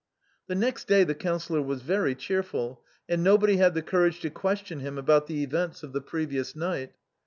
[0.47, 4.79] The next day the Councillor was very cheerful, and nobody had the courage to question
[4.79, 6.93] him about the events of the previous night.